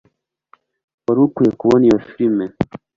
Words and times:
Wari 1.05 1.19
ukwiye 1.25 1.51
kubona 1.59 1.83
iyo 1.89 1.99
firime 2.09 2.45